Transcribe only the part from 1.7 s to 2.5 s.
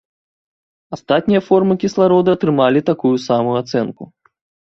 кіслароду